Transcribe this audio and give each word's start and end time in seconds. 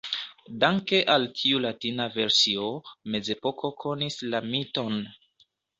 Danke 0.63 1.01
al 1.15 1.27
tiu 1.41 1.61
Latina 1.67 2.09
versio, 2.17 2.73
Mezepoko 3.17 3.75
konis 3.87 4.23
la 4.35 4.45
miton. 4.53 5.03